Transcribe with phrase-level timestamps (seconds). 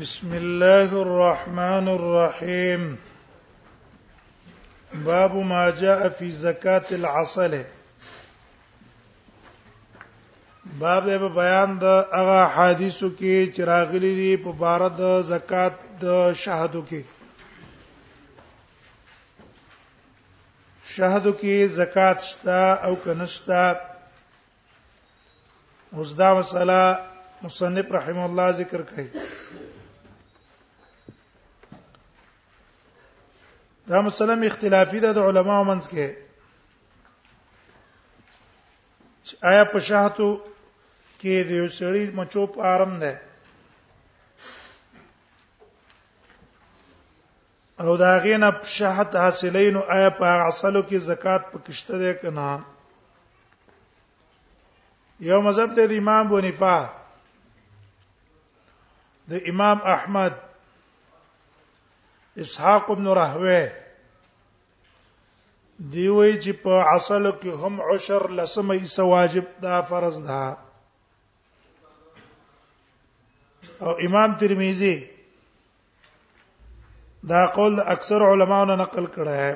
[0.00, 2.98] بسم الله الرحمن الرحيم
[5.04, 7.56] باب ما جاء في زكاة العسل
[10.80, 15.74] باب به بیان د هغه حدیثو کې چې راغلي دي په بار د زکات
[16.04, 17.02] د شهادو کې
[20.96, 23.64] شهادو کې زکات شتا او کنشتا
[25.96, 26.82] اوس دا مسله
[27.44, 29.08] مصنف رحم الله ذکر کوي
[33.90, 36.06] دا مسلم اختلافي ده د علماو منځ کې
[39.52, 40.28] آیا په شاهتو
[41.20, 43.12] کې د یو سړي مچو پارم ده
[47.80, 52.50] او دا غینه په شاهت حاصلین او آیا په اصلو کې زکات پکشته ده کنه
[55.30, 56.78] یو مذهب ته د امام بونیفا
[59.34, 60.32] د امام احمد
[62.42, 63.60] اسحاق ابن راهوه
[65.88, 70.40] دی وی چې په اصل کې هم عشر لسمې یې واجب دا فرض ده
[73.86, 74.96] او امام ترمذی
[77.32, 78.20] دا قول اکثر
[78.50, 79.54] نه نقل کړه ہے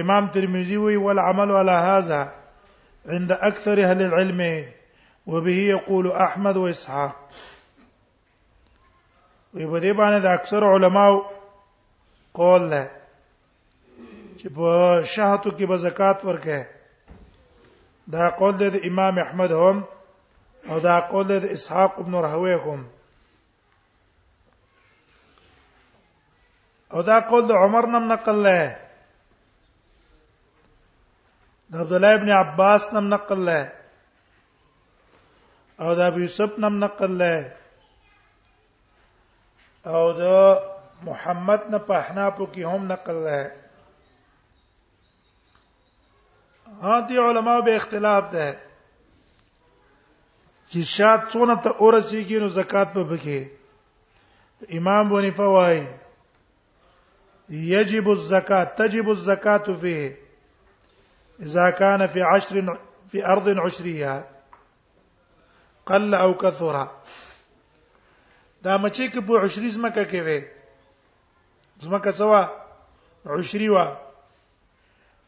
[0.00, 2.32] امام ترمذی وی والعمل على هذا
[3.08, 4.66] عند اكثر اهل العلم
[5.26, 7.16] وبه يقول احمد واسحاق
[9.54, 11.33] وي په دې باندې د اکثر علماو
[12.38, 12.82] قول ده
[14.38, 14.68] چې په
[15.14, 16.58] شاهتو کې به زکات ورکه
[18.14, 19.76] دا قول ده د امام احمد هم
[20.70, 22.80] او دا قول ده د اسحاق ابن راهوی هم
[26.94, 28.58] او دا قول د عمر نم نقل له
[31.70, 33.72] د عبد الله ابن عباس نم نقل له
[35.80, 37.36] او دا ابو یوسف نم نقل له
[39.86, 40.38] او دا
[41.06, 43.40] محمد نه په احنافو کې هم نقل ده
[46.90, 48.46] هادي دي علما به اختلاف ده
[50.70, 53.38] چې شاد څونه ته اورسيږي نو زکات په بکې
[54.78, 55.78] امام بني فواي
[57.50, 60.06] يجب الزكاة تجب الزكاة فيه
[61.40, 62.78] إذا كان في عشر
[63.12, 64.24] في أرض عشرية
[65.86, 66.86] قل أو كثر
[68.62, 70.40] دا مچې کې په 20 مکه کې وي
[71.82, 72.40] زمکه سوا
[73.36, 73.84] عشری وا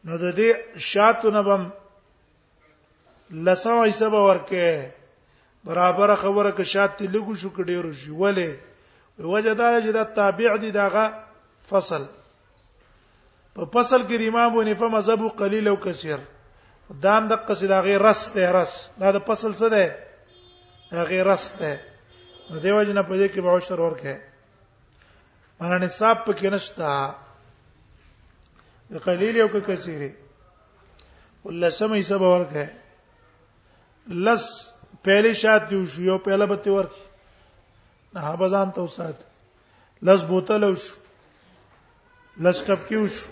[0.04, 0.48] نو د دې
[0.90, 1.62] شاتو نبم
[3.46, 4.90] لسو حساب ورکه
[5.64, 8.50] برابر خبره که شات لګو شو کډیرو شي ولې
[9.32, 11.04] وجدار چې دا تابع دي داغه
[11.68, 12.02] فصل
[13.54, 16.18] په فصل کې امام ونیفه مذهب قلیل او کثیر
[17.02, 19.84] دام د قصیدا غیر رس ته رس دا د فصل څه ده
[21.12, 21.80] غیر رس ته
[22.50, 24.14] نو دیو جن په دې کې به شر ورکه
[25.61, 27.17] معنی نصاب پکې نشتا
[29.05, 30.11] قلیل یو کثیره
[31.44, 32.71] ولسم یې سبا ورکه
[34.27, 34.44] لس
[35.09, 36.99] پہلی شات دی شو یو پہلا به تی ورکه
[38.19, 39.19] نه بزان ته وسات
[40.11, 40.97] لس بوتل او شو
[42.49, 43.27] لس کپ کیو شو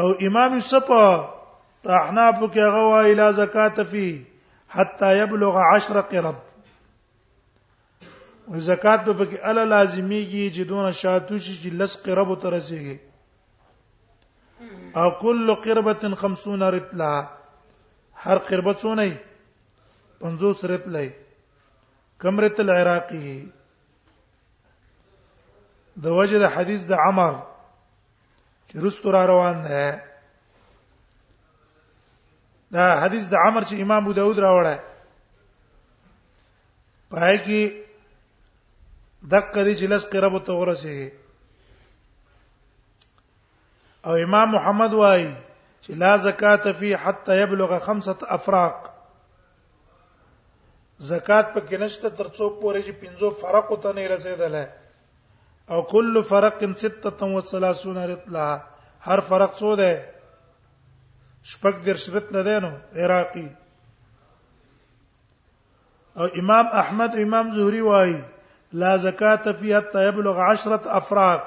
[0.00, 1.04] او امام صفا
[1.86, 4.04] احناف کې غوا الی زکات فی
[4.78, 6.47] حتا یبلغ 10 قرب
[8.50, 12.96] نو زکات په کې الا لازمیږي چې دون شاتو شي چې لس قرب تر رسیږي
[15.00, 17.10] او کل قربه 50 رتلا
[18.24, 19.14] هر قربه څونه
[20.22, 21.02] 50 رتلا
[22.24, 23.48] کم رتل عراقي
[26.04, 27.32] د وجه د حدیث د عمر
[28.68, 30.04] چې رستو را روان ده
[32.72, 34.78] دا حدیث د عمر چې امام ابو داود راوړی
[37.10, 37.86] پای کې
[39.26, 41.10] دقه دي چې لس قرب ته ورسه
[44.06, 45.24] او امام محمد وای
[45.84, 48.76] چې لا زکات فی حتا یبلغ خمسه افراق
[51.10, 54.56] زکات په کې نشته ترڅو پورې چې پنځو فرق ته نه رسیدل
[55.70, 58.46] او کل فرق 36 رتلا
[59.06, 60.04] هر فرق څو ده
[61.50, 62.70] شپږ درش رتل ده نو
[63.04, 63.48] عراقی
[66.16, 68.18] او امام احمد او امام زهری وایي
[68.72, 71.38] لا زکات فی حتی یبلغ 10 افراد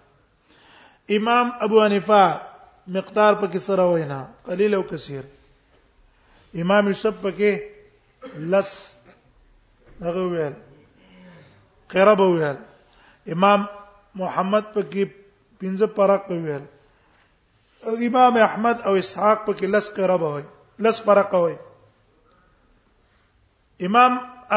[1.19, 2.41] امام ابو حنیفه
[2.99, 5.25] مقدار په کې سره وینا قلیل او کثیر
[6.65, 8.71] امام یوسف په کې لس
[10.03, 10.55] هغه ویل
[11.95, 12.59] قره به ویل
[13.35, 13.61] امام
[14.23, 15.05] محمد پکې
[15.61, 16.65] پنځه فرق ویل
[17.89, 20.45] او امام احمد او اسحاق پکې لس قره به وي
[20.85, 21.55] لس فرق وي
[23.87, 24.13] امام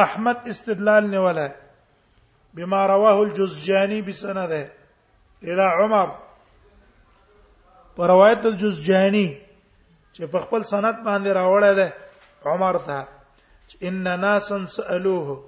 [0.05, 1.49] احمد استدلال نه ولا
[2.55, 4.63] بما رواه الجزجاني بسنده
[5.43, 6.07] الى عمر
[7.95, 9.27] پر روایت الجزجاني
[10.15, 11.87] چې په خپل سند باندې راوړل ده
[12.45, 13.07] عمر ته
[13.87, 15.39] ان ناسن سالوه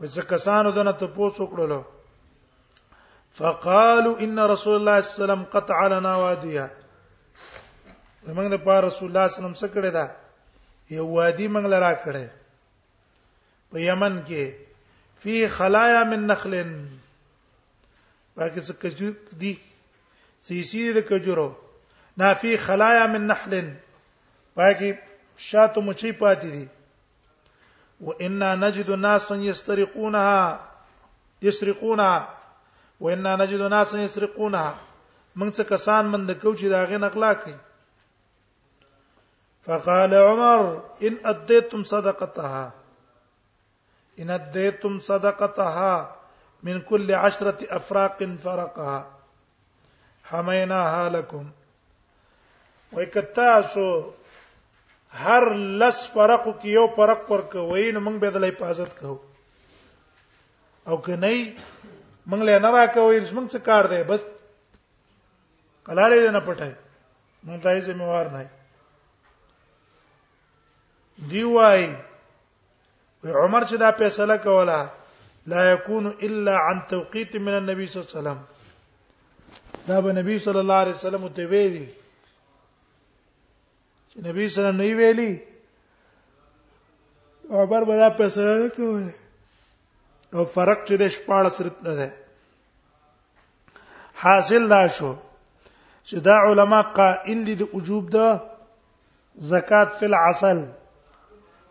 [0.00, 1.80] وځه کسانو دنه ته پوسو کړلو
[3.38, 6.64] فقالوا ان رسول الله صلی الله علیه وسلم قطع لنا واديا
[8.36, 10.06] موږ د پاره رسول الله صلی الله علیه وسلم څخه کړه دا
[10.96, 12.24] یو وادي موږ لرا کړه
[13.72, 14.44] په یمن کې
[15.24, 16.52] فيه خلايا من نخل
[18.34, 19.08] پاکه څه کجو
[19.42, 19.52] دي
[20.48, 21.48] سیسی د کجورو
[22.22, 23.52] نا فيه خلايا من نخل
[24.60, 24.88] پاکه
[25.50, 26.66] شاته مچي پاتې دي
[28.00, 30.60] وإنا نجد ناس يسترقونها
[31.42, 32.34] يسرقونها
[33.00, 34.74] وإنا نجد ناس يسرقونها
[35.36, 37.52] من څه کسان مند کو چې دا نقلا کوي
[39.66, 42.70] فقال عمر ان اديتم صدقتها
[44.18, 46.16] ان اديتم صدقتها
[46.62, 49.06] من كل عشرة افراق فرقها
[50.32, 51.50] حميناها لكم
[52.92, 54.10] وإكتاسوا
[55.24, 55.44] هر
[55.82, 59.16] لس فرق کې یو فرق ورکوي نو موږ به د حفاظت کوو
[60.88, 61.32] او کنه
[62.30, 64.20] موږ له نه راکوي موږ څه کار دی بس
[65.86, 66.68] کلاړې نه پټه
[67.46, 68.40] موږ دای ذمہوار نه
[71.32, 71.82] دی وای
[73.44, 74.78] عمر چې دا فیصله کوله
[75.52, 78.38] لا يكون الا عن توقيت من النبي صلى الله عليه وسلم
[79.88, 81.86] دا به نبی صلی الله علیه وسلم ته ویلي
[84.16, 85.32] چې نبی سره نه ویلي
[87.56, 89.12] عمر به دا فیصله کوله
[90.34, 92.08] او فرق چې د شپاړه سرت نه ده
[94.22, 95.10] حاصل دا شو
[96.08, 98.38] چې دا علما قائل دي د وجوب د
[99.50, 100.58] زکات فی العسل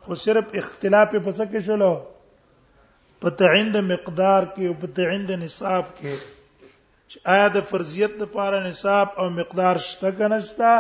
[0.06, 1.96] خو صرف اختلاف په څه کې شلو
[3.26, 6.16] په تعین د مقدار کې او په تعین د نصاب کې
[7.10, 10.72] چې آیا د فرضیت لپاره نصاب او مقدار شته کنه شته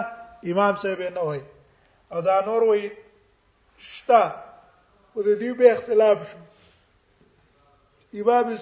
[0.54, 1.44] امام صاحب نه وایي
[2.12, 2.90] او دا نور وي
[3.88, 4.22] شتا
[5.16, 6.38] او د دې به اختلاف شو
[8.22, 8.56] امام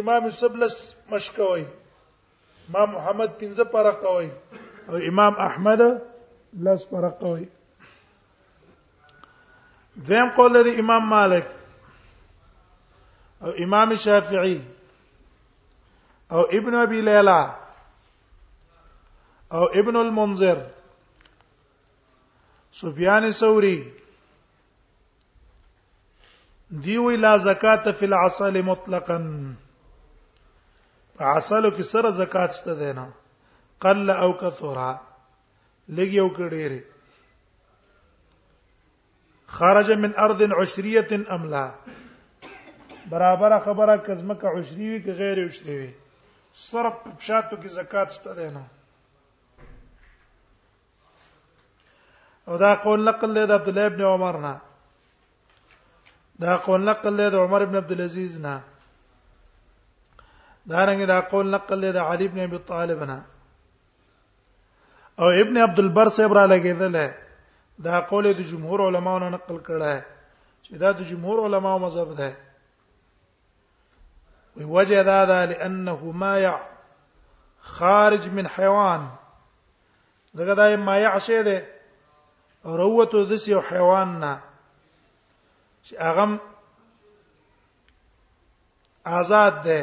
[0.00, 0.76] امام سبلس
[1.12, 1.64] مشکوي
[2.74, 4.30] ما محمد پنځه پرقوي
[4.88, 5.84] او امام احمد
[6.68, 7.44] لس پرقوي
[10.08, 11.46] دیم قول دی امام مالک
[13.44, 14.60] او امام شافعي
[16.32, 17.56] او ابن ابي ليلى
[19.52, 20.64] او ابن المنذر
[22.80, 23.76] سفیان ثوری
[26.84, 29.16] دی وی لا زکات فی العسل مطلقا
[31.36, 33.06] عسل کې سره زکات شته دینا
[33.84, 34.90] قل او کثرا
[35.96, 36.82] لګي او کډېره
[39.56, 41.06] خرج من ارض عشريه
[41.38, 41.64] املا
[43.14, 45.92] برابر خبره کزمکه عشری وی که غیر عشری وی
[46.62, 48.64] صرف په شاتو کې زکات شته دینا
[52.48, 54.60] او دا قول نقل له عبد الله ابن عمر نه
[56.44, 58.60] دا قول نقل له عمر ابن عبد العزيز نه
[60.66, 63.22] دا رنګ دا قول نقل له علي ابن ابي طالب نه
[65.20, 66.96] او ابن عبد البر صاحب را لګیدل
[67.78, 69.96] دا قول د جمهور علماو نه نقل کړه
[70.64, 72.36] چې دا د جمهور علماو مذهب ده
[74.56, 76.56] وی وجه دا ده لانه ما يع
[77.60, 79.08] خارج من حيوان
[80.34, 81.77] دغه دای ما يع شه ده
[82.64, 84.32] وروته د سیو حیوان نه
[85.86, 86.40] چې هغه
[89.18, 89.78] آزاد ده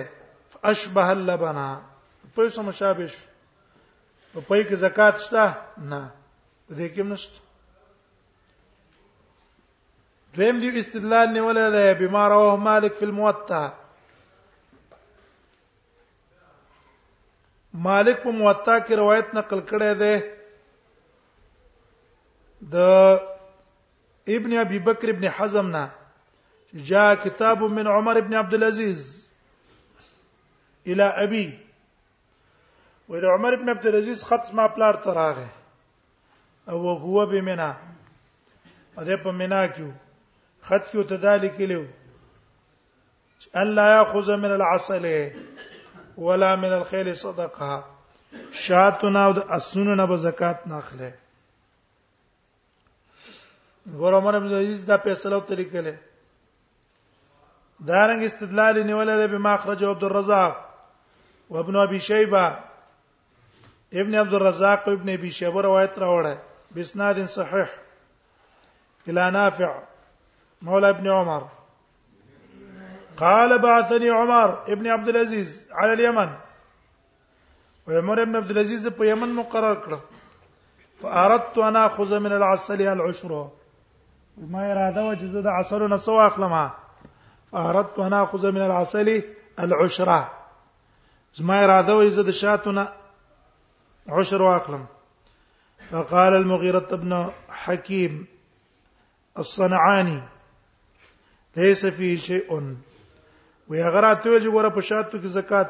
[0.71, 1.67] اشبه اللبنا
[2.35, 3.27] په څه مشابه شو
[4.33, 5.45] په پای کې زکات شته
[5.91, 6.01] نه
[6.77, 7.39] دې کې نشته
[10.37, 13.61] دویم دی استدلال نیولای دی بما رواه مالک فی الموطا
[17.89, 20.15] مالک په موطا کې روایت نقل کړی دی
[22.73, 22.77] د
[24.35, 25.89] ابن ابي بکر ابن حزم نه
[26.85, 29.03] جاء كتاب من عمر ابن عبد العزيز
[30.87, 31.59] الى ابي
[33.09, 35.47] وإذا عمر ابن عبد العزيز خط ما پلار تراغه
[36.69, 37.75] او هو بمنا
[38.97, 39.91] اده په منا کیو
[40.69, 41.83] خط کیو تدالی کلیو
[43.61, 45.05] الله ياخذ من العسل
[46.17, 47.83] ولا من الخيل صدقه
[48.63, 51.13] شاتنا او د اسنونه به زکات ناخله
[53.93, 55.99] غور عمر بن عزیز دا فیصله کله
[57.87, 60.55] دارنګ استدلال نیولې به مخرج عبد الرزاق
[61.49, 62.59] وابن ابي شيبه
[63.93, 66.37] ابن عبد الرزاق ابن ابي شيبه روایت راوړه
[66.75, 67.75] بسناد صحيح
[69.07, 69.79] الى نافع
[70.61, 71.43] مولى ابن عمر
[73.17, 76.29] قال بعثني عمر ابن عبد العزيز على اليمن
[77.87, 79.97] وعمر ابن عبد العزيز په یمن مقرر کړ
[81.01, 83.45] فاردت ان اخذ من العسل العشره
[84.37, 86.53] ما اراده و چې عسل د عسلونه څه واخلم
[87.51, 89.21] فاردت ان اخذ من العسل
[89.65, 90.29] العشره
[91.39, 92.83] زما اراده و جزء د شاتونه
[94.17, 94.85] عشر واخلم
[95.91, 98.27] فقال المغيرة بن حكيم
[99.37, 100.21] الصنعاني
[101.55, 102.75] ليس فيه شيء
[103.69, 105.69] وی هغه راته ویل چې ګوره په شاتو زکات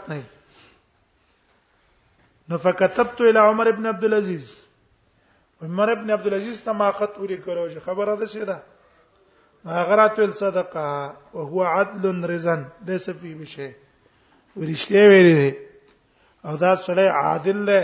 [2.50, 4.65] نه فكتبت الى عمر بن عبد العزيز
[5.64, 8.64] عمر ابن عبد العزيز ته ماقت اوري کړو چې خبره ده شه ده
[9.88, 10.88] غرات الصدقه
[11.34, 13.70] وهو عدل رزن د سپی بشه
[14.58, 15.54] ورشته ویری دي
[16.46, 17.82] او دا سره عادل ده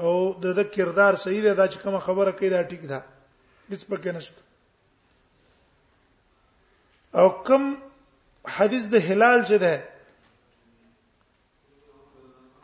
[0.00, 0.12] او
[0.42, 3.00] د د کردار صحیح ده دا چې کوم خبره کوي دا ټیک ده
[3.70, 4.40] هیڅ پکې نشته
[7.20, 7.64] او کوم
[8.56, 9.74] حدیث د هلال چې ده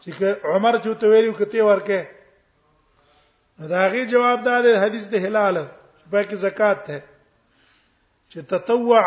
[0.02, 0.10] چې
[0.44, 1.98] عمر جو ته ویلو کته ورکه
[3.58, 5.56] نو دا غي جواب دا دی حدیث د هلال
[6.11, 6.99] په کې زکات ده
[8.30, 9.02] چې تطوع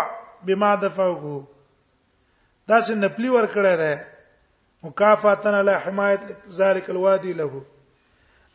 [0.48, 1.16] بما دفعه
[2.70, 3.94] دا چې نپلی ور کړی دی
[4.84, 6.22] مکافاتن علی حمایت
[6.60, 7.54] ذلک الوادی له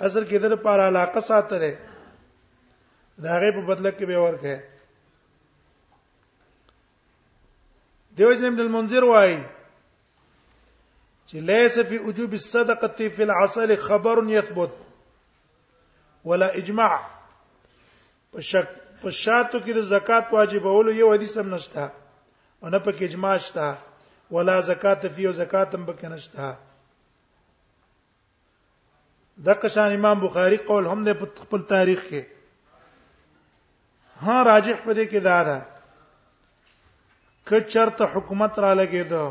[0.09, 1.73] اصل کې در پر علاقه ساتره
[3.25, 4.55] دا غي په بدل کې به ورکه
[8.19, 9.41] دیوژن ابن المنذر وایي
[11.29, 14.71] چې ليس في وجوب الصدقه في العسل خبر يثبت
[16.25, 16.99] ولا اجماع
[18.33, 18.69] په شک
[19.03, 21.85] په شاتو کې د زکات واجبولو یو حدیث هم نشته
[22.63, 23.67] او نه پکې اجماع شته
[24.37, 26.45] ولا زکات فی او زکات هم پکې نشته
[29.49, 31.13] د قشان امام بخاری قول هم د
[31.43, 32.23] خپل تاریخ کې
[34.25, 35.59] ها راجح په دې کې دا ده
[37.51, 39.27] ک چرته حکومت را لګیدو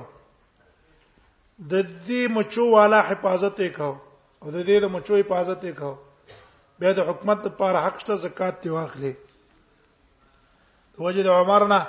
[1.71, 1.73] د
[2.07, 3.95] دې مچو والا حفاظت وکاو
[4.43, 5.95] او د دې د مچو حفاظت وکاو
[6.81, 9.13] به د حکومت لپاره حق شته زکات دی واخلې
[11.07, 11.79] وجد عمر نه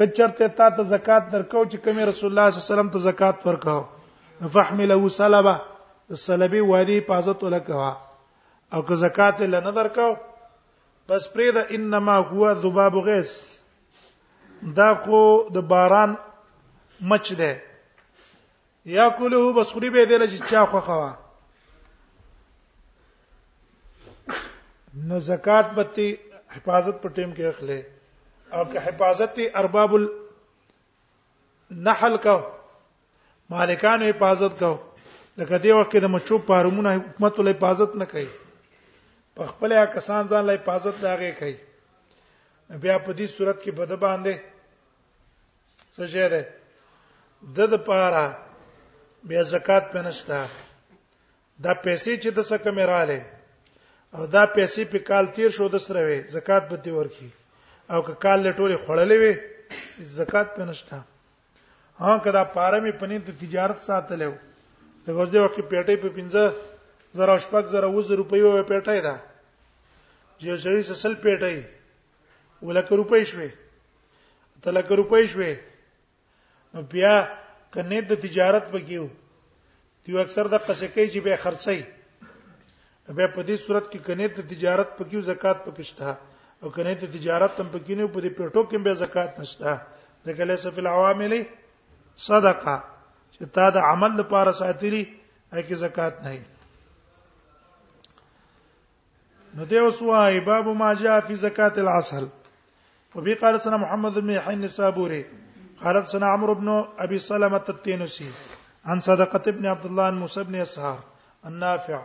[0.00, 2.28] کچرته تا ته زکات درکو چې کمی رسول الله صلی
[2.58, 3.82] الله علیه وسلم ته زکات ورکاو
[4.56, 5.54] فحمله سلبه
[6.16, 7.90] السلبي وادي پازت ولکوا
[8.72, 10.12] او که زکات له نه درکاو
[11.08, 13.32] بس پرې دا انما هو ذباب غیث
[14.80, 15.22] دا خو
[15.56, 16.12] د باران
[17.12, 17.52] مچ دی
[18.96, 21.10] یا کوله بس خوري به دل چې چا خو خوا
[24.94, 26.08] نو زکات پتی
[26.56, 27.80] حفاظت په ټیم کې اخلي
[28.54, 32.38] او که حفاظت ارباب النحل کو
[33.50, 34.72] مالکانو حفاظت کو
[35.38, 38.28] لکه دی وخت کې د مچو پارومونه حکومت له حفاظت نه کوي
[39.36, 41.56] په خپل کسان ځان له حفاظت لاغه کوي
[42.70, 44.34] بیا په دې صورت کې بد باندې
[45.96, 46.42] څه شه ده
[47.56, 48.26] د د پاره
[49.30, 50.40] بیا زکات پنهستا
[51.66, 53.20] دا پیسې چې د څه کمراله
[54.16, 57.28] او دا پیسې په کال تیر شو د سره وي زکات به دی ورکی
[57.92, 59.34] او که کال لټولې خړلې وي
[60.18, 60.96] زکات په نشته
[62.02, 64.32] ها کدا پاره می پنی ته تجارت ساتلې
[65.06, 66.44] د ورځې وخت پیټې په پنځه
[67.18, 69.16] زره شپږ زره وز روپیه وې پیټې ده
[70.38, 71.54] چې شری سل پیټې
[72.66, 73.50] ولکه روپې شوې
[74.64, 75.52] تلکه روپې شوې
[76.74, 77.14] نو بیا
[77.76, 79.06] کنه د تجارت پکې یو
[80.04, 81.80] دی اکثر د قصې کې چې به خرڅي
[83.16, 86.10] به په دې صورت کې کنه ته تجارت پکې زکات پکې شته
[86.62, 89.80] او کنه ته تجارت تم پکې نه په دې پیټو کې به زکات نشته
[90.26, 91.32] ځکه له سفل عوامل
[92.28, 92.76] صدقه
[93.34, 95.02] چې تا د عمل لپاره ساتلی
[95.52, 96.32] هغه کې زکات نه
[99.56, 102.28] نو دې اوس وايي باب ما جاء في زکات العسل
[103.14, 105.22] وبي قال سنا محمد بن يحيى النسابوري
[105.82, 106.68] قال سنا عمرو بن
[107.04, 108.30] ابي سلمة التينسي
[108.84, 110.98] عن صدقة ابن عبد الله بن موسى بن اسهار
[111.46, 112.00] النافع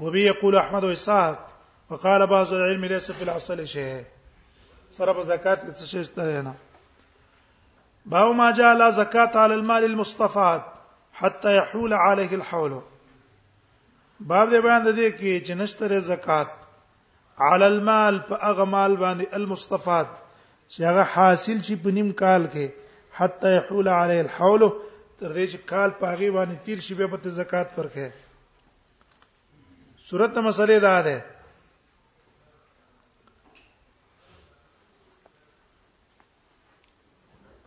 [0.04, 1.50] وبي يقول احمد واسحاق
[1.90, 4.00] وقال بعض العلم ليس في الاصل شيء
[4.96, 6.54] سره زکات کې څه شي ستاینه
[8.12, 10.60] باو ما جاء لا زکات علی المال المصطفى
[11.12, 12.80] حتى يحول عليه الحول
[14.20, 16.48] باب دې باندې دې کې چې نشته زکات
[17.50, 20.00] علی المال فاغه مال باندې المصطفى
[20.68, 22.66] چې هغه حاصل چې په نیم کال کې
[23.20, 24.62] حتى يحول عليه الحول
[25.18, 28.08] تر دې چې کال پاغي باندې تیر شي به په زکات ورکړي
[30.10, 31.18] صورت مسلې دا ده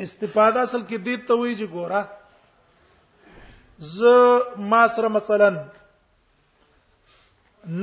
[0.06, 2.02] استفاده اصل کې دې ته وایي چې ګوره
[3.96, 5.50] ز ما سره مثلا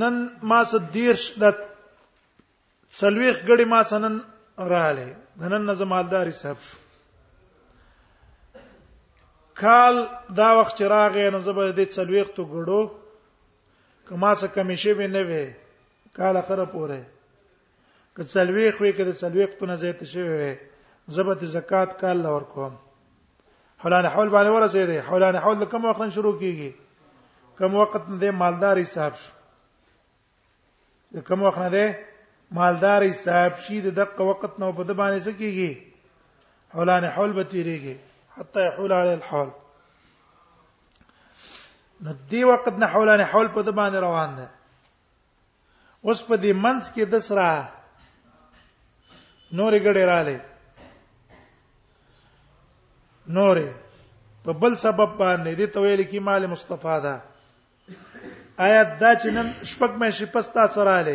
[0.01, 0.15] نن
[0.51, 1.65] ما سره دیرش د
[3.01, 4.15] سلويخ غړي ما سنن
[4.73, 5.07] رااله
[5.55, 6.77] نن نظم حالداري صاحب شو
[9.61, 9.95] کال
[10.39, 12.81] دا وخت راغې نو زبر دې سلويخ تو غړو
[14.07, 15.45] کما څه کمیشه به نه وي
[16.19, 17.01] کال اخره پوره
[18.17, 20.51] که سلويخ وي که سلويخ تو نه زیات شي وي
[21.15, 22.73] زبد زکات کال لور کوم
[23.83, 26.71] حولان حول باندې ورسېده حولان حول کوم وخت شروع کیږي
[27.57, 29.31] کوم وخت دې مالداري صاحب شي
[31.29, 31.85] کوم وخت نه دې
[32.57, 35.71] مالداري صاحب شي د دقه وخت نو په د باندې سکیږي
[36.75, 37.95] حولان حول به تیریږي
[38.37, 39.49] حتی يحول على الحول
[42.03, 44.47] نو دې وخت نه حولان حول په د باندې روان ده
[46.05, 47.47] اوس په دې منځ کې د سره
[49.51, 50.41] نورې ګډې رااله
[53.35, 53.69] نورې
[54.43, 57.13] په بل سبب باندې د تویل کې مال مصطفی ده
[58.67, 61.13] آیا دا چې نن شپږ مې شي پستا سره आले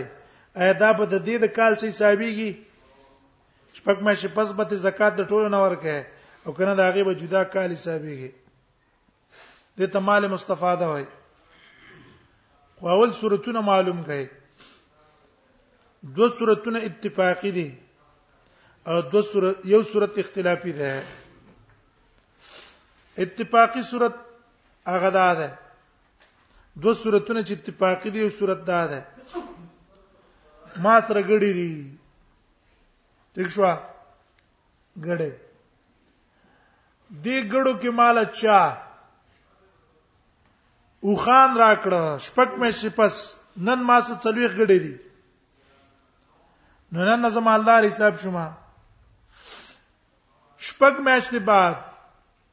[0.65, 2.51] آیا دا به د دې د کال څخه حسابيږي
[3.79, 5.97] شپږ مې شي پس به زکات د ټولو نه ورکه
[6.47, 8.31] او کنه دا غي به جدا کال حسابيږي
[9.83, 11.05] د ته مال مصطفی ده وای
[12.79, 17.69] خو اول صورتونه معلوم کړي دو صورتونه اتفاقی دي
[18.93, 20.91] او دو صورت یو صورت اختلافي ده
[23.19, 24.15] اتفاقی صورت
[24.87, 25.59] هغه دا ده
[26.81, 29.07] دو صورتونه چې اتفاقی دي او صورت دا ده
[30.77, 31.73] ما سره غړي دي
[33.35, 33.63] ٹھیک شو
[35.07, 35.31] غړي
[37.25, 38.59] دې غړو کې مال چا
[41.05, 43.15] او خان راکړه شپک مې شپس
[43.57, 44.95] نن ما سره څلويخ غړي دي
[46.93, 48.47] نن نن زم الله حساب شوما
[50.67, 51.94] شپږ میاشتې بعد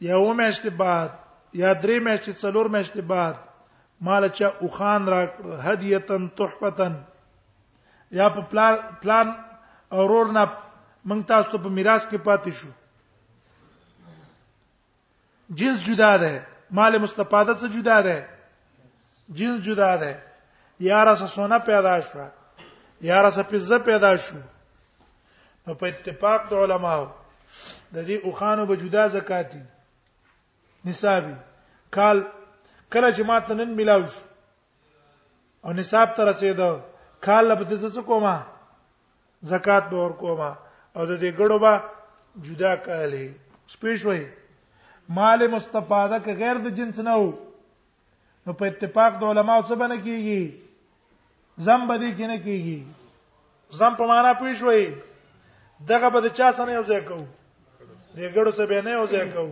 [0.01, 1.09] یا و میاشتې بعد
[1.61, 3.33] یا درې میاشتې څلور میاشتې بعد
[4.07, 5.21] مال چا او خان را
[5.65, 6.93] هدیتن تحفتن
[8.17, 9.27] یا په پلان پلان
[10.01, 10.45] اورور نه
[11.09, 12.69] مونږ تاسو ته په میراث کې پاتې شو
[15.59, 16.33] جنس جدا ده
[16.79, 18.25] مال مستفاده څخه جدا ده
[19.41, 20.21] جنس جدا ده
[20.87, 22.25] یارا سه سونا پیدا شو
[23.09, 24.35] یارا سه پیزه پیدا شو
[25.83, 27.05] په اتفاق د علماو
[27.93, 29.61] د دې اوخانو به جدا زکاتی
[30.85, 31.33] نصابي
[31.95, 32.21] کال
[32.93, 34.21] کله چې ماته نن ملاو شو
[35.65, 36.71] او نصاب ته رسیدو
[37.27, 38.37] کال له بده څه کومه
[39.51, 40.49] زکات به ور کومه
[40.95, 41.73] او د دې ګړو به
[42.47, 43.25] جدا کاله
[43.75, 44.23] سپیش وای
[45.19, 47.31] مال مستفاده که غیر د جنس نه وو
[48.47, 50.41] نو په اتفاق د علماو څه باندې کیږي
[51.69, 52.79] زم بدی کې نه کیږي
[53.81, 54.83] زم په معنا پوښ وای
[55.89, 57.25] دغه به د چا سره یو ځای کوو
[58.15, 59.51] دې ګړو څه به نه یو ځای کوو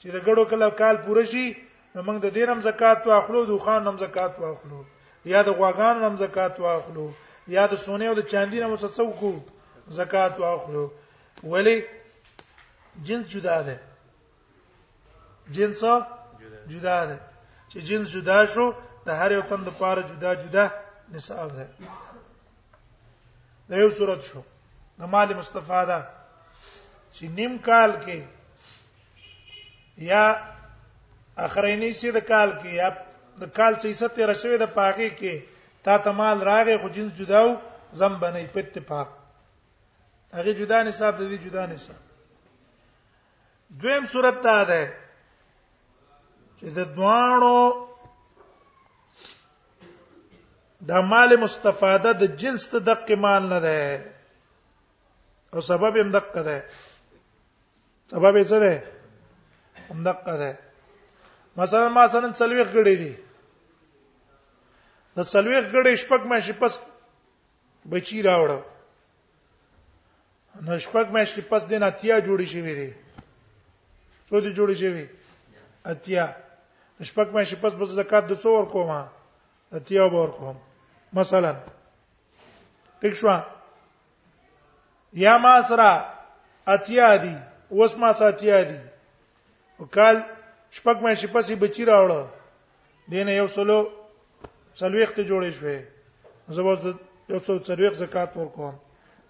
[0.00, 1.46] چې د ګړو کله کال پوره شي
[1.94, 4.80] نو موږ د دینم زکات واخلو د خوان نم زکات واخلو
[5.32, 7.06] یا د غواګان نم زکات واخلو
[7.56, 9.30] یا د سونه او د چاندي نم وسڅو کو
[9.98, 10.84] زکات واخلو
[11.52, 11.76] ولی
[13.06, 13.76] جنس جدا ده
[15.56, 15.80] جنس
[16.72, 17.16] جدا ده
[17.70, 18.66] چې جنس جدا شو
[19.06, 20.64] د هر یو تن لپاره جدا جدا
[21.12, 21.64] نصاب ده
[23.68, 24.40] د یو صورت شو
[24.98, 25.98] د مال مصطفی ده
[27.14, 28.18] چې نیم کال کې
[30.06, 30.22] یا
[31.46, 32.88] اخرینی سي د کال کې یا
[33.40, 35.34] د کال چې ست رشوي د پاغي کې
[35.84, 37.48] تا تمال راغې خو جنس جداو
[37.98, 39.08] زم بنې په اتفاق
[40.38, 42.00] هغه جدا نصاب د دې جدا نصاب
[43.82, 44.82] دویم صورت ته ده
[46.58, 47.60] چې د دواړو
[50.90, 53.80] د مال مستفاده د جنس ته د قمان نه ده
[55.52, 56.56] او سبب هم دقه ده
[58.10, 58.74] سبب یې څه ده
[59.90, 60.58] هم دقه ده
[61.56, 63.14] مثلا ما سنن سلويخ غړې دي
[65.16, 66.74] د سلويخ غړې شپږ مې پس
[67.90, 68.50] بچی راوړ
[70.66, 72.90] نو شپږ مې پس دین اتیا جوړې شوې دي
[74.28, 75.04] څو دي جوړې شوې
[75.92, 76.24] اتیا
[77.08, 79.00] شپږ مې پس بس زکات د څو ور کومه
[79.76, 80.56] اتیا ور کوم
[81.18, 81.52] مثلا
[83.02, 83.36] پښوا
[85.24, 85.88] یا ما سره
[86.74, 87.34] اتیا دي
[87.74, 88.80] اوس ما ساتیا دي
[89.82, 90.16] وکال
[90.76, 92.10] شپږ مې شپسي بچی راوړ
[93.12, 93.78] دینه یو سلو
[94.80, 95.78] سلويخت جوړې شوې
[96.56, 96.80] زبوز
[97.32, 98.74] یو څو څلويخ زکات ورکوم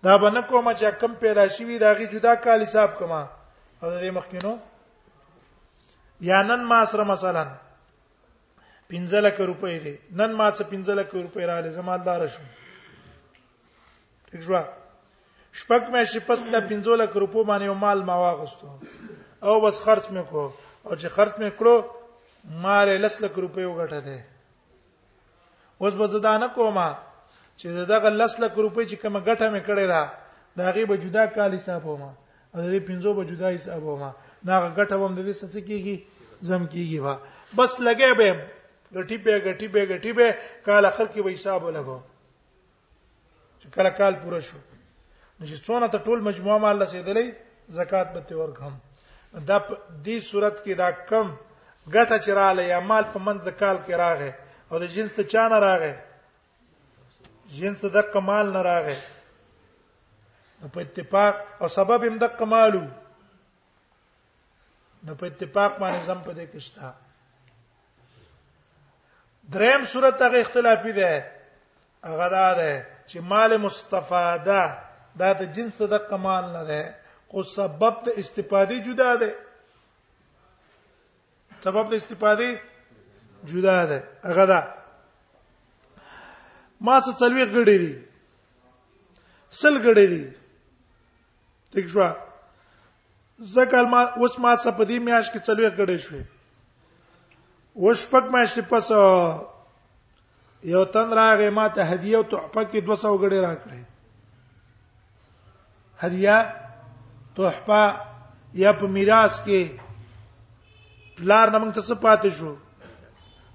[0.04, 3.20] دا باندې کوم چې کم پیدا شي دا غي جدا کال حساب کما
[3.82, 4.52] او دې مخکینو
[6.30, 7.44] یا نن ما سره مثلا
[8.92, 12.42] 15 لک روپۍ دي نن ما څه 15 لک روپۍ رااله زمالدار شو
[14.44, 14.64] ښه
[15.60, 18.68] شپږ مې شپږ د 15 لک روپو باندې مال ما واغستو
[19.44, 20.44] او بس خرج مې کو
[20.86, 21.74] او چې خرج مې کړو
[22.64, 24.18] مال لس لک روپۍ وګټه ده
[25.82, 26.86] اوس به زدا نه کومه
[27.60, 30.02] چې دغه لس لک روپۍ چې کومه ګټه مې کړې ده
[30.58, 32.10] دا غي به جدا کال حساب ومه
[32.54, 34.10] او دې پنځو به جدا حساب ومه
[34.44, 35.96] ناغه ګټه هم د دې څه کیږي
[36.50, 37.14] زم کیږي وا
[37.58, 38.30] بس لګې به
[38.96, 40.28] غټي به غټي به غټي به
[40.66, 41.98] کال اخر کې به حساب ولګو
[43.60, 44.58] چې کله کال پوره شو
[45.38, 47.26] نو چې څونه ته ټول مجموعه مال رسیدلې
[47.80, 48.72] زکات به تور کم
[49.46, 49.50] د
[50.06, 51.28] دې صورت کې دا کم
[51.94, 54.30] ګټه چراله یا مال په منځ د کال کې راغې
[54.70, 55.94] او د جنس ته چانه راغې
[57.58, 58.98] جنس د کمال نه راغې
[60.74, 62.84] په اتفاق او سبب هم د کمالو
[65.04, 66.88] نو په اتفاق باندې زم په دې کې شته
[69.54, 71.12] دریم صورت هغه اختلافي ده
[72.10, 72.72] هغه دا ده
[73.08, 74.62] چې مال مستفاده
[75.20, 76.82] دا د جنس د کمال نه ده
[77.32, 79.30] خو سبب د استفادې جدا ده
[81.64, 82.50] سبب د استفادې
[83.52, 84.60] جدا ده هغه دا
[86.86, 87.94] ما څه څلوي غړې دي
[89.60, 90.24] سل غړې دي
[91.72, 92.06] ٹھیک شو
[93.54, 96.22] زکه ما اوس ما څه په دې میاش کې څلوي غړې شوې
[97.82, 98.86] وشپک میاش پس
[100.72, 103.80] یو تن راغې ما ته هدیه او تحفه کې 200 غړې راکړې
[106.06, 106.38] هدیه
[107.38, 107.82] تحفه
[108.62, 109.60] یا په میراث کې
[111.16, 112.52] پلار نه موږ ته څه پاتې شو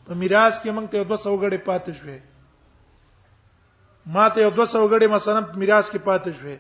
[0.08, 2.20] په میراث کې موږ ته 200 غړي پاتې شوې
[4.16, 6.58] ما ته 200 غړي مثلا په میراث کې پاتې شوې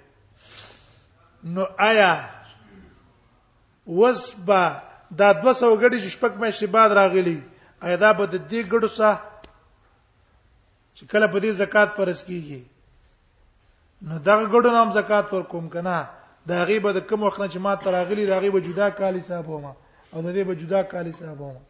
[1.53, 2.11] نو آیا
[3.99, 4.61] وسبا
[5.21, 7.37] دا 200 غړي چې شپږ مې بعد راغلي
[7.85, 9.13] آیا دا به د دې غړو سره
[10.97, 12.61] چې کله په دې زکات پرس کیږي
[14.09, 15.97] نو دا غړو نام زکات ورکوم کنه
[16.47, 19.73] دا غیبه د کوم وخت نه چې ما تراغلی دا غیبه جدا کالی صاحب ومه
[20.13, 21.61] او د دې به جدا کالی صاحب ومه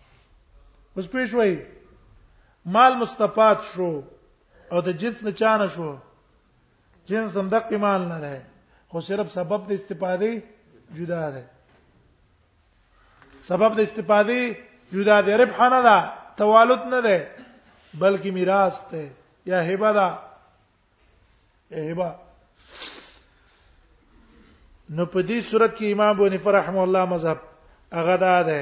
[0.96, 1.52] اوس پېښ وای
[2.76, 3.90] مال مستفاد شو
[4.72, 5.96] او د جنس نه چانه شو
[7.08, 8.36] جنس هم د قمال نه ده
[8.90, 10.32] خو صرف سبب د استفاده
[10.98, 11.44] جدا ده
[13.50, 14.40] سبب د استفاده
[14.94, 15.98] جدا ده ربح نه ده
[16.38, 17.18] توالد نه ده
[18.00, 19.02] بلکې میراث ده
[19.46, 20.08] یا هبه ده
[21.92, 22.10] هبه
[24.96, 27.40] نو په دې صورت کې امام ابو حنیفه رحم الله مذهب
[28.00, 28.58] هغه دا ده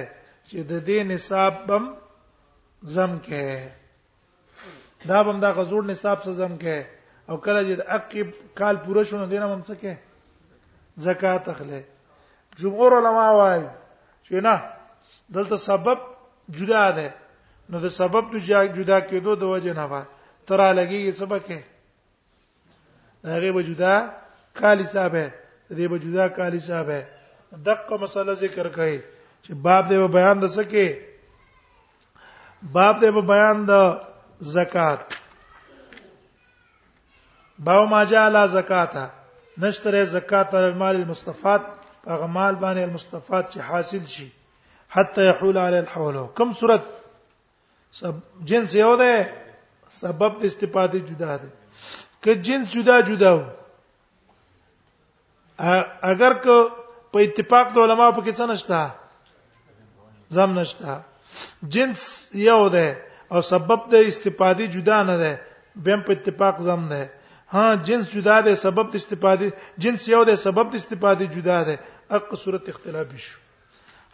[0.48, 1.84] چې د دې نصاب بم
[2.96, 3.46] زم کې
[5.10, 6.78] دا بم دا غزور نصاب سره زم کې
[7.30, 8.28] او کله چې د عقب
[8.60, 9.94] کال پوره شونه دینه هم څه کې
[11.08, 11.80] زکات اخله
[12.62, 13.65] جمهور علما وايي
[14.26, 14.56] چې نه
[15.36, 16.00] دلته سبب
[16.60, 17.08] جدا ده
[17.74, 18.48] نو د سبب د
[18.80, 20.02] جدا کېدو د وجه نه وا
[20.48, 21.60] ترا لګي سبب کې
[23.34, 23.94] هغه به جدا
[24.62, 25.28] کال حساب ہے
[25.75, 27.03] دې به جدا کالی صاحب ہے
[27.67, 29.01] دغه مسله ذکر کړي
[29.43, 30.88] چې باب دې بیان د سکے
[32.77, 33.75] باب دې بیان د
[34.57, 35.13] زکات
[37.65, 39.05] باو ما جاء لا زکاتا
[39.63, 41.62] نشتره زکات پر المال المستفاد
[42.07, 44.29] هغه مال باندې المستفاد چې حاصل شي
[44.97, 46.84] حتى يحول على الحول کم صورت
[47.99, 48.15] سب
[48.51, 49.29] جنس یو ده
[50.01, 51.49] سبب د استفاده جدا ده
[52.23, 53.49] که جنس جدا جدا وو
[55.62, 56.56] اگر که
[57.13, 58.82] په اتفاق د علما په کې څه نشته
[60.38, 60.93] زم نشته
[61.76, 62.02] جنس
[62.50, 62.88] یو ده
[63.34, 65.32] او سبب د استفادې جدا نه ده
[65.86, 67.02] بهم په اتفاق زم ده
[67.54, 69.50] ها جنس جدا ده سبب د استفادې
[69.84, 71.76] جنس یو ده سبب د استفادې جدا ده
[72.15, 73.38] اق صورت اختلاف شو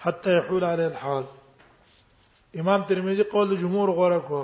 [0.04, 1.24] حتى يحول عليه الحال
[2.62, 4.42] امام ترمذی قول جمهور غوړه کو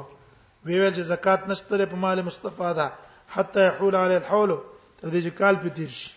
[0.65, 2.91] ویل چې زکات نشته په مال مصطفی ده
[3.37, 6.11] حتى يحول عليه الحول تر دې چې کال پتیر شي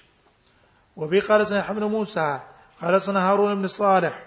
[0.97, 2.41] وبه قال سنة يحيى موسى
[2.83, 4.23] قال سنة هارون بن صالح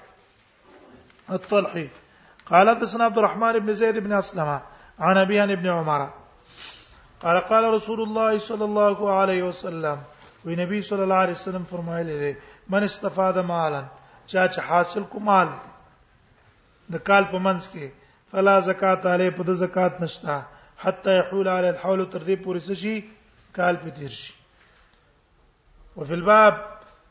[1.31, 1.89] الطلحي
[2.45, 4.59] قال سنة عبد الرحمن بن زيد بن اسلم
[4.99, 6.09] عن ابي بن ابن عمر
[7.23, 10.01] قال قال رسول الله صلى الله عليه وسلم
[10.45, 12.33] ونبي صلى الله عليه وسلم فرمایلی دی
[12.69, 13.81] من استفاد مالا
[14.27, 15.47] چا چې حاصل کو مال
[16.93, 17.87] د کال په منځ کې
[18.31, 20.41] فلا زکات علی په د زکات نشتا
[20.83, 22.99] حتى يحول علی الحول تر دې پورې شي
[23.55, 24.38] کال په تیر شي
[25.95, 26.65] وفي الباب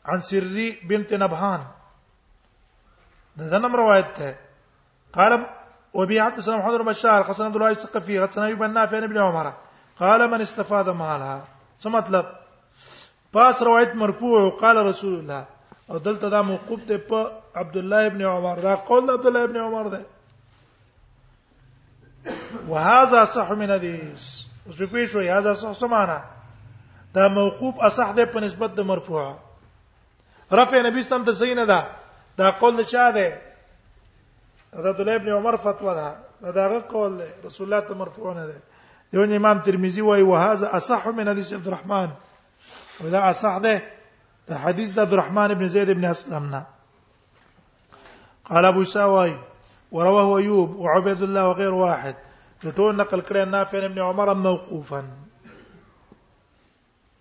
[0.05, 1.63] عن سري بنت نبهان
[3.37, 4.35] ده نم روایت ہے
[5.13, 5.45] قال
[5.93, 9.53] وبي عبد السلام محمد بن بشار حسن عبد الله الثقفي حسن ايوب النافع بن عمر
[9.99, 11.45] قال من استفاد مالها
[11.79, 12.25] ثم مطلب
[13.33, 15.45] باس روایت مرفوع وقال رسول الله
[15.89, 19.57] او دلته دا موقوف ده په عبد الله ابن عمر دا قول عبد الله ابن
[19.57, 20.01] عمر ده
[22.67, 24.23] وهذا صح من حديث
[24.67, 26.23] اوس به هذا صح سمانه
[27.15, 29.33] دا موقوف اصح ده په نسبت د مرفوع
[30.53, 31.33] رفع نبی سم ته
[31.65, 31.87] ده
[32.37, 33.41] دا قول نشا ده
[34.73, 36.15] دا د ابن عمر فتوا ده
[36.51, 38.57] دا هغه قول ده رسول الله ته مرفوع نه ده
[39.11, 42.09] دیونه امام ترمذی و وهذا اصح من حدیث عبد الرحمن
[43.03, 43.81] ودا اصح ده
[44.47, 46.65] دا حدیث د عبد الرحمن ابن زید ابن اسلم نه
[48.45, 49.35] قال ابو ساوي
[49.91, 52.15] ورواه ايوب وعبيد الله وغير واحد
[52.65, 55.03] ټول نقل كره نافع ابن عمر موقوفا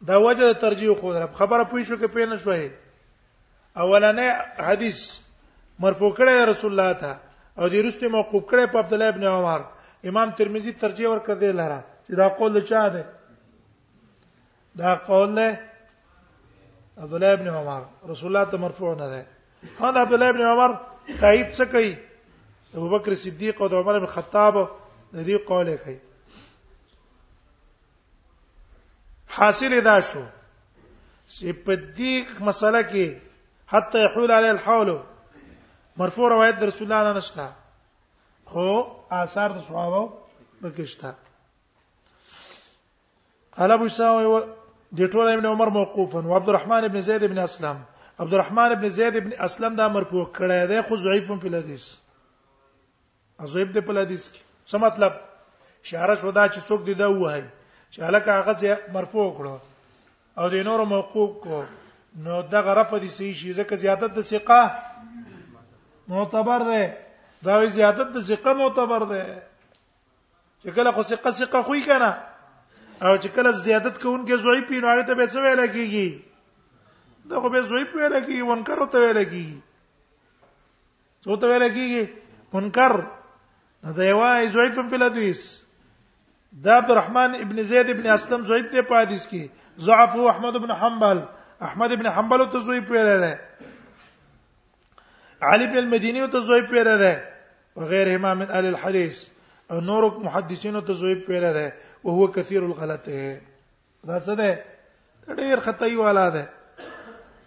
[0.06, 2.70] دا وجه د ترجیح خو در خبره پوي شو کې پېنه شوې
[3.80, 4.28] اولنې
[4.66, 5.00] حدیث
[5.84, 7.10] مرفوع کړی رسول الله ته
[7.58, 9.60] او دې رسته موقوف کړی په عبد الله ابن عمر
[10.10, 13.04] امام ترمذی ترجیح ورکړ دی لاره چې دا قول چا ده
[14.82, 15.58] دا قول نه
[17.06, 17.82] عبد الله ابن عمر
[18.12, 19.26] رسول الله ته مرفوع نه ده
[19.80, 20.76] هدا عبد الله ابن عمر
[21.20, 21.94] تایید څه کوي
[22.74, 24.62] ابو بکر صدیق او عمر بن خطاب
[25.14, 25.98] دې قول کوي
[29.38, 30.22] حاصل دا شو
[31.34, 32.14] چې په دې
[32.46, 33.06] مسله کې
[33.72, 34.88] حتی يحول علی الحول
[36.00, 37.44] مرفوع روایت در رسول الله نشته
[38.52, 38.66] خو
[39.18, 40.00] آثار د صحابه
[40.62, 41.12] پکشته
[43.58, 44.26] قال ابو ساوي
[45.00, 47.80] د ټول ابن عمر موقوفا او عبد الرحمن ابن زید ابن اسلم
[48.24, 51.86] عبد الرحمن ابن زید ابن اسلم دا مرفوع کړی دی خو ضعیف په حدیث
[53.54, 55.12] ضعیف دی په حدیث کې څه مطلب
[55.84, 57.44] اشاره شو دا چې څوک دی دا وایي
[57.90, 59.56] چې الک هغه مرفوع کړو
[60.38, 61.58] او د نور موقوف کو
[62.24, 64.60] نو دغه رفع دي صحیح شي ځکه زیادت د ثقه
[66.14, 66.84] معتبر ده
[67.46, 69.22] دا وی زیادت د ثقه معتبر ده
[70.62, 72.10] چې کله خو ثقه ثقه خوې کنه
[73.06, 76.08] او چې کله زیادت کوونکې زوی پی نو هغه ته به څه ویل کیږي
[77.30, 79.58] دا خو به زوی پی ویل کیږي منکر ته ویل کیږي
[81.24, 82.02] څه ته ویل کیږي
[82.56, 82.92] منکر
[83.96, 85.40] دا یوای زوی په بل حدیث
[86.52, 89.48] دا عبدالرحمن ابن زید ابن اسلم زید ته په حدیث کې
[89.88, 91.20] ضعف احمد ابن حنبل
[91.68, 93.40] احمد ابن حنبل ته زوی پیره ده
[95.48, 97.24] علي بن المديني ته زوی پیره ده
[97.76, 99.24] وغيرهما من اهل الحديث
[99.70, 101.72] او نور محدثین ته زوی پیره ده
[102.04, 103.08] او هو كثير الغلط
[104.04, 104.64] دا څه ده
[105.34, 106.48] ډیر خطای والا ده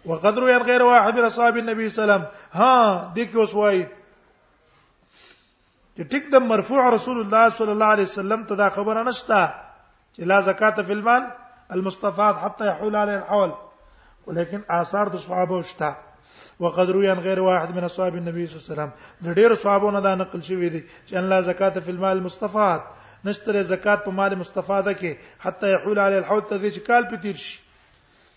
[0.06, 3.84] وقدر غیر واحد اصحاب النبي صلی الله علیه وسلم ها دې کې اوس وایي
[5.96, 9.40] چې ټیک د مرفوع رسول الله صلی الله علیه وسلم ته دا خبره نشته
[10.14, 11.22] چې لا زکات فی المال
[11.76, 13.50] المستفاد حتى يحول عليه الحول
[14.26, 15.92] ولیکن آثار د صحابه شته
[16.64, 19.90] وقد روي عن غير واحد من اصحاب النبي صلى الله عليه وسلم د ډیرو صحابو
[19.98, 22.88] نه دا نقل شوی دی چې ان لا زکات فی المال المستفاد
[23.30, 27.42] نشتره زکات په مال مستفاده کې حتى يحول عليه الحول ته دې چې کال پتیر
[27.44, 27.60] شي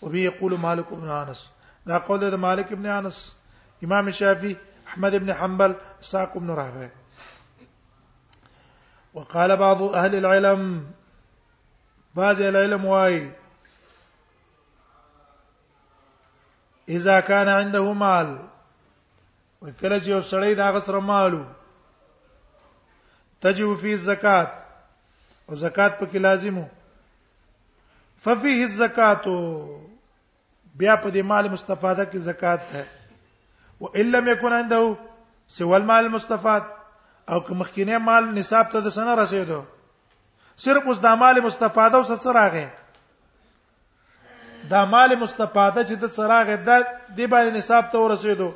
[0.02, 1.46] وبه يقول مالك بن انس
[1.94, 3.24] دا قول د مالک ابن انس
[3.90, 4.56] امام شافعي
[4.88, 5.76] احمد ابن حنبل
[6.12, 7.05] ساق ابن راهبه
[9.16, 10.86] وقال بعض اهل العلم
[12.16, 13.32] بعض العلم واي
[16.90, 18.40] اذا كان عنده مال
[19.62, 21.46] وكلج چې وسړی دا غسر مالو
[23.42, 24.52] تجو في الزكاه
[25.50, 26.68] او زکات پکې لازمو
[28.18, 29.22] ففيه الزكاه
[30.76, 32.84] بیا په دې مال مستفاده کې زکات ده
[33.80, 34.98] و ان لم يكن عنده
[35.58, 36.64] سوى المال المستفاد
[37.30, 39.62] او که مخکینه مال نصاب ته د سنه رسیدو
[40.58, 42.66] صرف اوس د مال مستفاده اوس سره راغی
[44.72, 46.86] د مال مستفاده چې د سره راغی د
[47.18, 48.50] دې باندې نصاب ته ورسیدو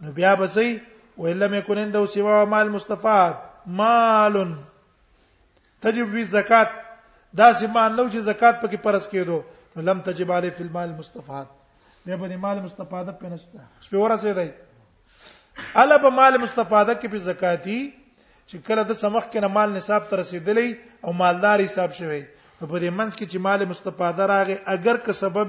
[0.00, 0.80] نو بیا به سي
[1.16, 3.34] وإلا ما يكون عنده سوى مال مستفاد
[3.66, 4.54] مال
[5.80, 6.70] تجب به زکات
[7.38, 9.40] دا سیمان لو چې زکات پکې پرس کېدو
[9.76, 11.46] نو لم تجب علی فی المال مستفاد
[12.06, 14.48] بیا به مال مستفاده پینسته سپور اسې دی
[15.80, 17.80] الا په مال مستفاده کې په زکاتی
[18.48, 20.68] چې کله د سمخ کې نه مال نصاب تر رسیدلې
[21.06, 22.22] او مالدار حساب شوی
[22.70, 25.48] په دې منځ کې چې مال مستفاده راغی اگر که سبب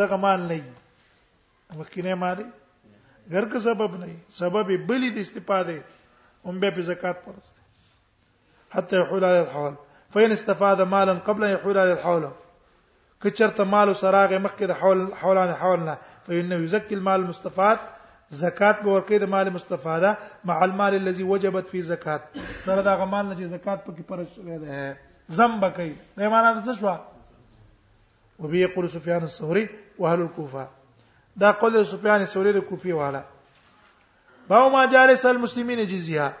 [0.00, 2.38] دغه مال نه وي وکینه مال
[3.26, 4.08] اگر که سبب نه
[4.40, 5.76] سبب بلی د استفاده
[6.50, 7.60] هم به په زکات پرسته
[8.78, 9.74] حتى يحول على الحول
[10.14, 12.24] فإن استفاد مالا قبل أن يحول على الحول
[13.24, 17.78] کچرته مال سراغه مخکې د حول حولانه حولنه فإنه يزكي المال المستفاد
[18.30, 22.22] زکات به ورکې د مال مستفاده مع المال الذي وجبت فيه زکات
[22.66, 26.94] سره دا غمال چې زکات پکې پرش شوی دی زم بکې دا معنا څه شو
[28.38, 30.68] وبي يقول سفيان الثوري واهل الكوفه
[31.36, 33.22] دا قول سفيان الثوري د کوفي والا
[34.48, 36.32] باو ما جالس المسلمین جزیه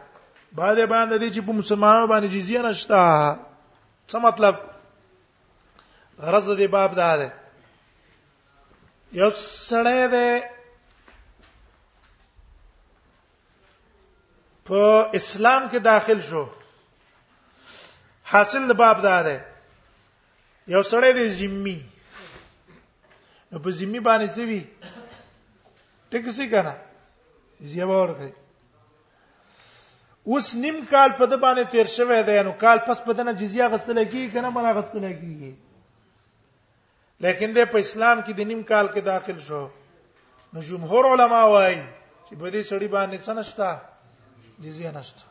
[0.52, 3.36] بعد باندې دي چې په مسلمانانو باندې جزیه نشتا
[4.10, 4.56] څه مطلب
[6.20, 7.30] غرض دې باب دا ده
[9.12, 10.55] یو سړی دی
[14.68, 14.82] په
[15.18, 16.44] اسلام کې داخل شو
[18.32, 19.36] حاصل د باب دا ده
[20.74, 21.76] یو سړی دی زمي
[23.52, 24.60] نو په زمي باندې څه وی
[26.10, 26.74] ټکسي کنه
[27.72, 28.28] زیبا ورته
[30.32, 33.68] اوس نیم کال په د باندې تیر شوی دی نو کال پس په دنه جزیه
[33.74, 35.52] غستل کیږي کنه مله غستل کیږي
[37.26, 39.62] لیکن د په اسلام کې د نیم کال کې داخل شو
[40.54, 43.68] نو جمهور علما وایي چې په دې سړی باندې څه نشته
[44.60, 45.22] جزیه نشته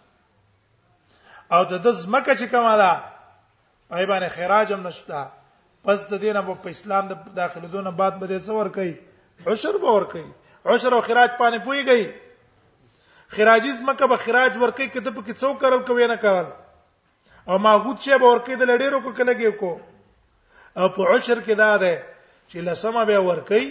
[1.53, 2.91] او د د زمکه چې کومه ده
[3.89, 5.21] پای باندې خراج هم نشته
[5.83, 8.93] پس د دینه په اسلام د داخله دونه بعد به څه ور کوي
[9.51, 10.27] عشر به ور کوي
[10.73, 12.13] عشر او خراج پانه پويږي
[13.37, 16.47] خراجی زمکه به خراج ور کوي کته په کې څو کول کوي نه کول
[17.49, 19.73] او ماغوت چې به ور کوي د لډیرو کو کلګي کو
[20.79, 21.97] او په عشر کې دا ده
[22.49, 23.67] چې لسمه به ور کوي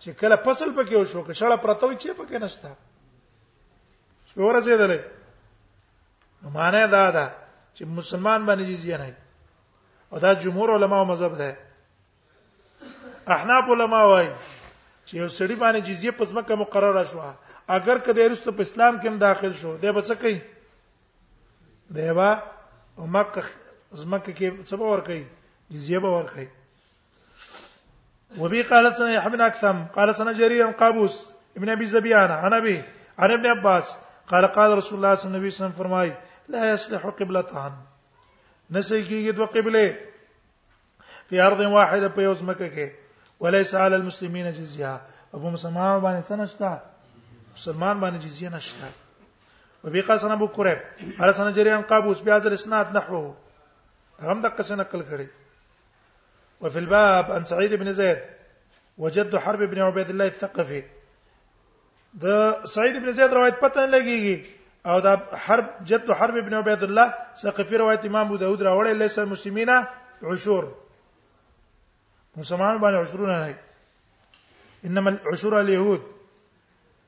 [0.00, 2.70] چې کله فصل پکې وشو که شړه پرتوي چې پکې نشته
[4.36, 5.00] ورسېدلې
[6.42, 7.26] نو معنی دا ده
[7.76, 9.14] چې مسلمان باندې جزیه نه
[10.12, 11.56] او دا جمهور علما او مذهب ده
[13.34, 14.28] احناف علما وایي
[15.06, 17.34] چې یو سړی باندې جزیه په ځمکه مقرره شوه
[17.68, 20.38] اگر کدی رسته په اسلام کې هم داخل شو دی به څه کوي
[21.96, 22.42] دی به
[22.96, 23.42] او مکه
[23.94, 25.24] ځمکه کې څه به ور کوي
[25.70, 26.48] جزیه به ور کوي
[28.38, 31.16] وبي قالت سنه يحمن اكثم قال سنه جرير قابوس
[31.56, 32.82] ابن ابي زبيانه عن ابي
[33.18, 33.96] عن ابن عباس
[34.28, 36.12] قال قال رسول الله صلی الله علیه وسلم فرمای
[36.48, 37.72] لا يصلح قبلتان
[38.70, 39.94] نسي کیږي دوه قبله
[41.30, 42.86] په ارض واحده په یو ځمکه کې
[43.40, 44.92] وليس على المسلمين جزيه
[45.34, 46.70] ابو مسلمان باندې سنشتا
[47.56, 48.90] مسلمان باندې جزيه نشتا
[49.84, 53.34] وبي قال ابو كريب قال سن جريان قابوس بهذا الاسناد نحوه
[54.20, 55.26] هم دقه سن نقل کړي
[56.60, 58.18] وفي الباب عن سعيد بن زيد
[58.98, 60.82] وجد حرب بن عبيد الله الثقفي
[62.20, 62.24] د
[62.74, 64.36] سعید ابن زید روایت پته نه لګیږي
[64.86, 65.12] او دا
[65.44, 69.76] حرب جد حرب ابن عبید الله ثقفي روایت امام ابو داود راوړی لیس مسلمینا
[70.32, 70.64] عشور
[72.36, 73.54] مسلمان باندې عشرونه نه
[74.88, 76.00] انما العشور اليهود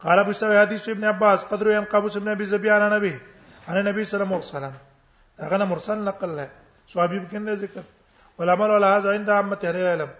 [0.06, 3.18] قال ابو سعيد حديث ابن عباس قدر ان قابوس ابن ابي زبيان عن نبي
[3.68, 4.72] عن النبي صلى الله عليه وسلم
[5.40, 6.48] هغه مرسل نقل له
[6.88, 7.82] صحابي بکنه ذکر
[8.38, 10.10] والعمل على هذا عند عامه اهل العلم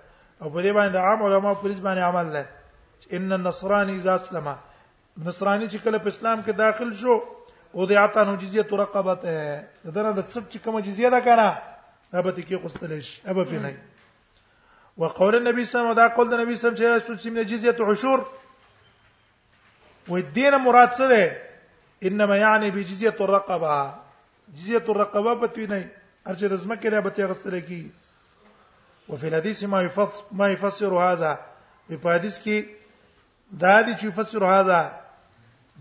[0.42, 2.46] او په دې باندې عام علماء پولیس باندې عمل له
[3.18, 4.54] ان النصراني اذا اسلم
[5.22, 7.18] نصرانی چې کله په اسلام کې داخل شو
[7.74, 11.48] او د یاتانو جزیه تو رقبته دغه د څب چې کوم جزیه دا کنه
[12.12, 13.76] دا به کې خوستل شي ابه په نه
[14.98, 17.30] وقول النبي صلى الله عليه وسلم دا قول د نبی صلی الله علیه وسلم چې
[17.30, 18.26] من جزیه عشور
[20.08, 21.40] و دینه مراد څه ده
[22.10, 23.94] انما یعنی بجزیه الرقبه
[24.56, 25.88] جزیه الرقبه به تو نه
[26.26, 27.90] ارچه د زمکه لري به ته غستل کی
[29.08, 31.38] وفي الحديث ما يفسر ما يفسر هذا
[32.02, 32.64] په حدیث کې
[33.52, 35.03] دا دي چې يفسر هذا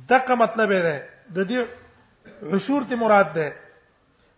[0.10, 1.00] دغه مطلب دی
[1.36, 1.66] د دې
[2.54, 3.54] عشور ته مراد ده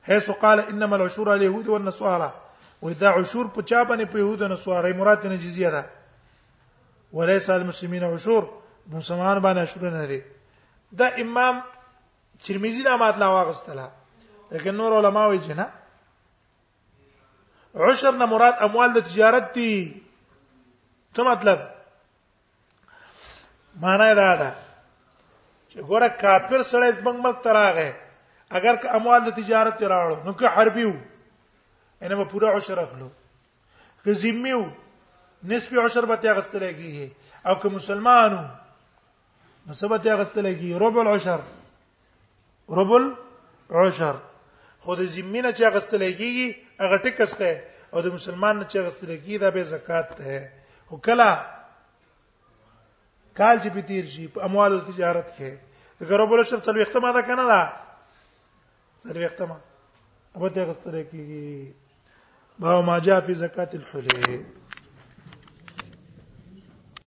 [0.04, 2.30] حيث قال انما العشور اليهود والنصارى
[2.82, 5.86] واذا عشور په چا باندې په يهود او نصارى مراد نه جزيه ده
[7.13, 8.44] وليس المسلمين عشور
[8.88, 10.22] مسلمان باندې عشور نه دي
[10.91, 11.62] دا امام
[12.48, 13.91] ترمذی دا مطلب واغستله
[14.52, 15.70] لیکن نور علما وایي چې نه
[17.76, 20.04] عشر نه مراد اموال د تجارت دي
[21.15, 21.60] څه مطلب
[23.82, 24.56] معنا دا ده
[25.76, 27.90] چې ګوره کافر سره زمنګ ملک تراغه
[28.58, 31.00] اگر که اموال د تجارت راړو نو که حربي وو
[32.02, 33.10] انه په پوره عشر اخلو
[34.04, 34.69] که ذمي وو
[35.44, 37.08] نصف عشر به تغستل کیږي
[37.48, 38.44] او که مسلمانو
[39.67, 41.40] نو سبا تغستل کیږي ربع العشر
[42.80, 43.00] ربع
[43.69, 44.15] العشر
[44.86, 46.48] خو د ذمي نه چې غستل کیږي
[46.82, 47.52] هغه ټکسته
[47.94, 50.52] او د مسلمان نه چې غستل کیږي دا به زکات ده
[50.92, 51.30] او کله
[53.38, 55.52] کال چې پتیر شي په اموال تجارت کې
[56.02, 57.62] د ګروبل شر تل وختما ده کنه دا
[59.06, 59.58] تل وختما
[60.36, 61.23] ابته غستره کې
[62.63, 64.65] باب ما جاء في زکات الحلي